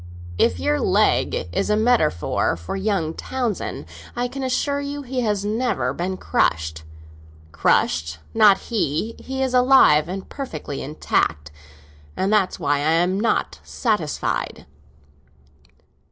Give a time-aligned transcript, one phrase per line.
[0.39, 3.85] "If your leg is a metaphor for young Townsend,
[4.15, 6.81] I can assure you he has never been crushed.
[7.51, 8.17] Crushed?
[8.33, 9.13] Not he!
[9.19, 11.51] He is alive and perfectly intact,
[12.17, 14.65] and that's why I am not satisfied."